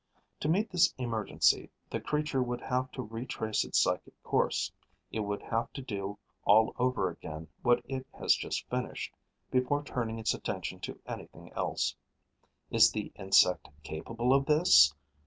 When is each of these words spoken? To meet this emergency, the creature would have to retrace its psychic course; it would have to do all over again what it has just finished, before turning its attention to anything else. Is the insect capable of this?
To 0.39 0.49
meet 0.49 0.71
this 0.71 0.91
emergency, 0.97 1.69
the 1.91 2.01
creature 2.01 2.41
would 2.41 2.61
have 2.61 2.91
to 2.93 3.03
retrace 3.03 3.63
its 3.63 3.79
psychic 3.79 4.19
course; 4.23 4.71
it 5.11 5.19
would 5.19 5.43
have 5.43 5.71
to 5.73 5.81
do 5.83 6.17
all 6.43 6.73
over 6.79 7.07
again 7.11 7.47
what 7.61 7.83
it 7.87 8.07
has 8.19 8.33
just 8.33 8.67
finished, 8.67 9.13
before 9.51 9.83
turning 9.83 10.17
its 10.17 10.33
attention 10.33 10.79
to 10.79 10.99
anything 11.05 11.53
else. 11.53 11.95
Is 12.71 12.91
the 12.91 13.11
insect 13.13 13.69
capable 13.83 14.33
of 14.33 14.47
this? 14.47 14.91